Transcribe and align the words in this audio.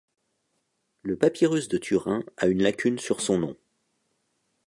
Le 1.03 1.15
papyrus 1.15 1.67
de 1.67 1.77
Turin 1.77 2.23
a 2.37 2.47
une 2.47 2.63
lacune 2.63 2.97
sur 2.97 3.21
son 3.21 3.37
nom. 3.37 3.55